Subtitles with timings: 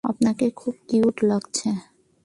[0.03, 1.69] আপনাকে খুব কিউট লাগছে।